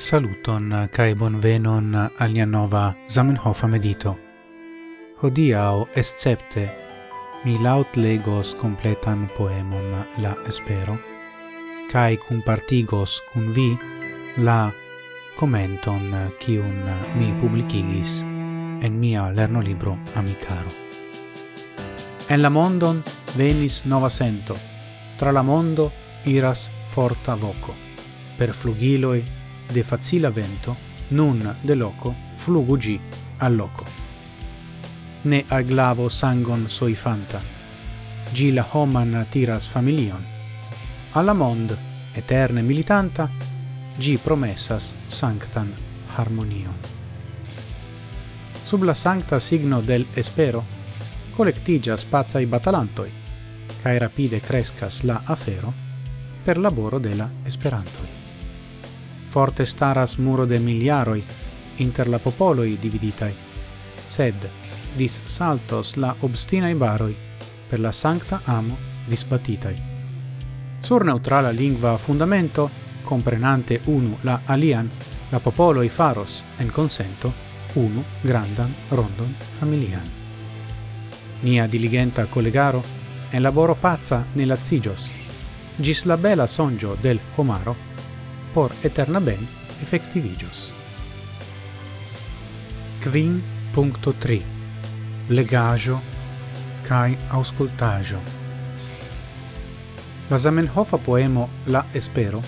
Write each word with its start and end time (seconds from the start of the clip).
Saluton 0.00 0.88
kai 0.88 1.12
bonvenon 1.14 1.92
al 1.94 2.30
nia 2.32 2.46
nova 2.46 2.94
Zamenhof 3.08 3.64
medito. 3.68 4.16
Hodiao 5.20 5.88
escepte 5.94 6.62
mi 7.44 7.58
laut 7.58 7.96
legos 7.96 8.54
completan 8.54 9.28
poemon 9.36 9.90
La 10.22 10.32
Espero 10.48 10.96
kai 11.92 12.16
compartigos 12.16 13.20
cum 13.32 13.52
vi 13.52 13.76
la 14.38 14.70
commenton 15.36 16.14
kiun 16.38 16.80
mi 17.18 17.28
publicigis 17.40 18.22
en 18.80 18.96
mia 19.00 19.28
lerno 19.28 19.60
libro 19.60 19.98
Amicaro. 20.14 20.72
En 22.28 22.40
la 22.42 22.48
mondon 22.48 23.02
venis 23.36 23.84
nova 23.84 24.08
sento, 24.08 24.56
tra 25.18 25.30
la 25.30 25.42
mondo 25.42 25.92
iras 26.24 26.68
forta 26.88 27.34
voco, 27.34 27.74
per 28.38 28.54
flugiloi 28.54 29.39
de 29.72 29.82
facila 29.82 30.30
vento, 30.30 30.76
nun 31.08 31.56
de 31.62 31.74
loco 31.74 32.14
flugu 32.36 32.76
gi 32.78 33.00
al 33.38 33.56
loco. 33.56 33.84
Ne 35.22 35.44
al 35.48 35.64
glavo 35.64 36.08
sangon 36.08 36.68
soifanta, 36.68 37.40
gi 38.32 38.52
la 38.52 38.66
homan 38.72 39.26
tiras 39.30 39.66
familion. 39.66 40.24
Alla 41.12 41.32
mond, 41.32 41.76
eterne 42.14 42.62
militanta, 42.62 43.28
gi 43.98 44.16
promessas 44.16 44.94
sanctan 45.06 45.72
harmonion. 46.16 46.74
Sub 48.62 48.82
la 48.82 48.94
sancta 48.94 49.38
signo 49.38 49.80
del 49.80 50.06
espero, 50.14 50.64
collectigia 51.34 51.96
spazai 51.96 52.46
batalantoi, 52.46 53.10
cae 53.82 53.98
rapide 53.98 54.40
crescas 54.40 55.02
la 55.02 55.22
afero 55.24 55.72
per 56.42 56.58
laboro 56.58 56.98
della 56.98 57.28
esperantoi 57.44 58.19
forte 59.30 59.64
staras 59.64 60.18
muro 60.18 60.44
de 60.44 60.58
miliaroi 60.58 61.22
inter 61.76 62.08
la 62.08 62.18
popoloi 62.18 62.78
dividitai. 62.82 63.34
Sed 64.06 64.34
dis 64.98 65.22
saltos 65.24 65.96
la 65.96 66.14
obstinae 66.20 66.74
baroi 66.74 67.16
per 67.68 67.80
la 67.80 67.92
sancta 67.92 68.40
amo 68.44 68.76
disbatitai. 69.06 69.76
Sur 70.80 71.04
neutrala 71.04 71.50
lingua 71.50 71.96
fundamento 71.96 72.70
comprenante 73.04 73.80
unu 73.86 74.16
la 74.22 74.40
alian 74.46 74.90
la 75.30 75.38
popoloi 75.38 75.88
faros 75.88 76.44
en 76.58 76.72
consento 76.72 77.32
unu 77.74 78.02
grandan 78.22 78.74
rondon 78.90 79.36
familian. 79.58 80.04
Nia 81.42 81.66
diligenta 81.66 82.26
collegaro 82.26 82.82
en 83.30 83.42
laboro 83.42 83.74
pazza 83.74 84.24
nella 84.34 84.56
zigios 84.56 85.08
gis 85.78 86.04
la 86.04 86.16
bela 86.16 86.46
sonjo 86.46 86.96
del 87.00 87.20
homaro 87.36 87.89
por 88.54 88.72
eterna 88.82 89.20
ben 89.20 89.48
effectivigios. 89.82 90.72
Quin 93.00 93.42
punto 93.74 94.12
tri 94.12 94.42
Legajo 95.28 96.00
kai 96.88 97.16
auscultajo 97.30 98.18
La 100.28 100.38
Zamenhofa 100.38 100.98
poemo 100.98 101.48
La 101.66 101.84
Espero 101.94 102.42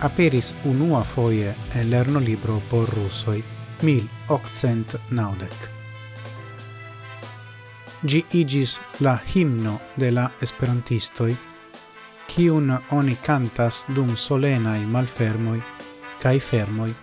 aperis 0.00 0.54
unua 0.64 1.02
foie 1.02 1.54
en 1.74 1.90
lerno 1.90 2.20
libro 2.20 2.62
por 2.70 2.88
russoi 2.88 3.44
1890. 3.82 5.48
Gi 8.02 8.24
igis 8.32 8.78
la 9.00 9.18
himno 9.34 9.80
de 9.96 10.10
la 10.10 10.30
esperantistoi 10.40 11.36
kiun 12.28 12.78
oni 12.90 13.16
cantas 13.16 13.84
dum 13.94 14.16
solenai 14.16 14.86
malfermoi 14.86 15.62
cae 16.22 16.40
fermoi 16.40 16.94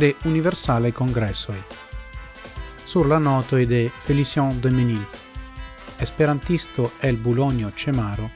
de 0.00 0.16
universale 0.24 0.92
congressoi. 0.92 1.58
Sur 2.86 3.08
la 3.08 3.18
notoi 3.18 3.66
de 3.66 3.90
Felicien 4.06 4.60
de 4.60 4.70
Menil, 4.70 5.06
esperantisto 6.00 6.92
el 7.00 7.16
Bulonio 7.16 7.70
Cemaro 7.70 8.30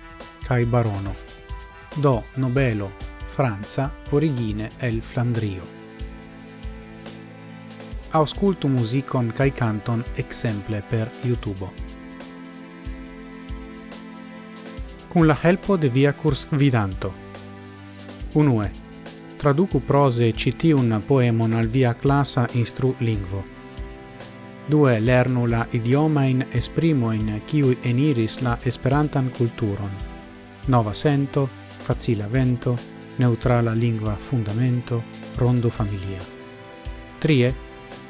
cae 0.47 0.65
Barono, 0.65 1.15
do 2.03 2.23
Nobelo, 2.37 2.93
Franza, 3.35 3.91
origine 4.11 4.71
el 4.79 5.03
Flandrio. 5.03 5.63
Auscultu 8.13 8.69
musicon 8.69 9.33
cae 9.37 9.51
canton 9.51 10.05
exemple 10.17 10.83
per 10.89 11.11
YouTube. 11.23 11.88
cun 15.09 15.27
la 15.27 15.37
helpo 15.43 15.77
de 15.77 15.89
via 15.89 16.13
curs 16.13 16.47
vidanto. 16.51 17.13
Unue, 18.35 18.71
traducu 19.37 19.81
prose 19.81 20.33
citiun 20.33 21.03
poemon 21.07 21.53
al 21.53 21.67
via 21.67 21.95
classa 21.95 22.47
instru 22.53 22.95
lingvo. 22.99 23.43
Due, 24.67 25.01
lernu 25.01 25.47
la 25.47 25.67
idioma 25.71 26.25
in 26.25 26.45
esprimo 26.53 27.13
in 27.13 27.41
kiu 27.47 27.75
eniris 27.83 28.41
la 28.41 28.59
esperantan 28.63 29.31
culturon. 29.31 29.91
Nova 30.67 30.93
sento, 30.93 31.49
facila 31.49 32.29
vento, 32.29 32.77
neutrala 33.17 33.73
lingua 33.73 34.15
fundamento, 34.15 35.03
rondo 35.37 35.71
familia. 35.71 36.21
Trie, 37.19 37.55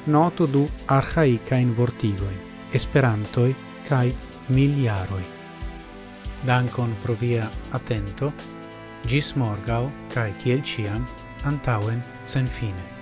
noto 0.06 0.46
du 0.46 0.68
archaicain 0.86 1.74
vortigoi, 1.74 2.34
esperantoi 2.72 3.54
kai 3.86 4.14
miliaroi. 4.48 5.37
Dankon 6.46 6.94
pro 7.02 7.14
via 7.14 7.48
atento, 7.72 8.32
gis 9.06 9.34
morgau, 9.36 9.90
cae 10.14 10.32
ciel 10.42 10.62
ciam, 10.62 11.06
antauen 11.44 12.02
sen 12.24 12.46
fine. 12.46 12.97